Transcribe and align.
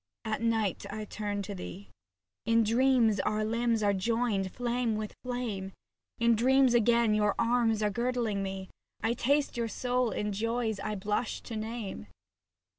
At 0.25 0.41
night 0.41 0.83
I 0.89 1.05
turn 1.05 1.43
to 1.43 1.53
thee. 1.53 1.91
In 2.47 2.63
dreams 2.63 3.19
our 3.19 3.45
limbs 3.45 3.83
are 3.83 3.93
joined, 3.93 4.47
as 4.47 4.51
flame 4.51 4.95
with 4.95 5.13
flame, 5.23 5.73
In 6.17 6.35
dreams 6.35 6.73
again 6.73 7.13
your 7.13 7.35
arms 7.37 7.83
are 7.83 7.91
girdling 7.91 8.41
me, 8.41 8.67
I 9.03 9.13
taste 9.13 9.57
your 9.57 9.67
soul 9.67 10.09
in 10.09 10.31
joys 10.31 10.79
I 10.79 10.95
blush 10.95 11.41
to 11.41 11.55
name. 11.55 12.07